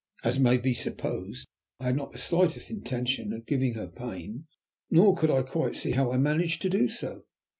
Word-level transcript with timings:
As 0.23 0.39
may 0.39 0.57
be 0.57 0.73
supposed, 0.73 1.45
I 1.79 1.83
had 1.85 1.95
not 1.95 2.11
the 2.11 2.17
slightest 2.17 2.71
intention 2.71 3.31
of 3.33 3.45
giving 3.45 3.75
her 3.75 3.85
pain, 3.85 4.47
nor 4.89 5.15
could 5.15 5.29
I 5.29 5.43
quite 5.43 5.75
see 5.75 5.91
how 5.91 6.11
I 6.11 6.17
managed 6.17 6.63
to 6.63 6.71
do 6.71 6.89
so. 6.89 7.25